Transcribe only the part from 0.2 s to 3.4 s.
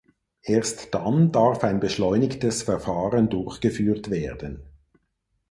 Erst dann darf ein beschleunigtes Verfahren